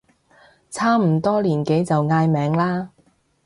[0.71, 2.89] 差唔多年紀就嗌名啦